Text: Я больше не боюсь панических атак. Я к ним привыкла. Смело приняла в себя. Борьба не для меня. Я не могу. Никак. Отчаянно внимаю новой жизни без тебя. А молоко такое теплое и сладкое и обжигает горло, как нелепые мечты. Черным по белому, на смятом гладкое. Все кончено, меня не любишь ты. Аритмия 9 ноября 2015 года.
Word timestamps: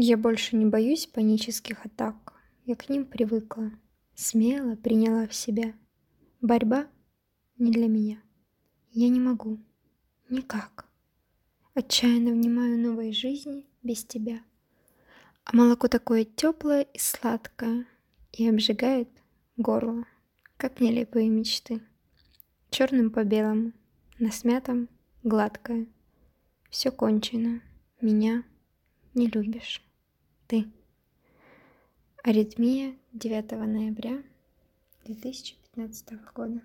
Я 0.00 0.16
больше 0.16 0.54
не 0.54 0.64
боюсь 0.64 1.08
панических 1.08 1.84
атак. 1.84 2.32
Я 2.64 2.76
к 2.76 2.88
ним 2.88 3.04
привыкла. 3.04 3.72
Смело 4.14 4.76
приняла 4.76 5.26
в 5.26 5.34
себя. 5.34 5.74
Борьба 6.40 6.86
не 7.56 7.72
для 7.72 7.88
меня. 7.88 8.22
Я 8.92 9.08
не 9.08 9.18
могу. 9.18 9.58
Никак. 10.30 10.86
Отчаянно 11.74 12.30
внимаю 12.30 12.78
новой 12.78 13.12
жизни 13.12 13.66
без 13.82 14.04
тебя. 14.04 14.40
А 15.42 15.56
молоко 15.56 15.88
такое 15.88 16.24
теплое 16.24 16.82
и 16.82 16.98
сладкое 17.00 17.84
и 18.30 18.48
обжигает 18.48 19.08
горло, 19.56 20.04
как 20.58 20.78
нелепые 20.80 21.28
мечты. 21.28 21.82
Черным 22.70 23.10
по 23.10 23.24
белому, 23.24 23.72
на 24.20 24.30
смятом 24.30 24.88
гладкое. 25.24 25.88
Все 26.70 26.92
кончено, 26.92 27.62
меня 28.00 28.44
не 29.14 29.26
любишь 29.26 29.82
ты. 30.48 30.66
Аритмия 32.24 32.96
9 33.12 33.50
ноября 33.52 34.22
2015 35.04 36.32
года. 36.32 36.62